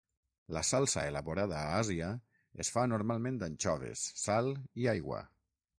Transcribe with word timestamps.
La 0.55 0.61
salsa 0.69 1.03
elaborada 1.09 1.59
a 1.59 1.75
Àsia 1.81 2.09
es 2.65 2.73
fa 2.77 2.87
normalment 2.95 3.41
d'anxoves, 3.45 4.09
sal 4.27 4.55
i 4.85 4.93
aigua. 4.99 5.25